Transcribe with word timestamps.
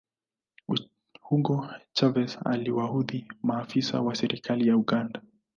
hugo 1.21 1.67
chavez 1.93 2.37
aliwaudhi 2.45 3.27
maafisa 3.43 4.01
wa 4.01 4.15
serikali 4.15 4.67
ya 4.67 4.77
uganda 4.77 5.21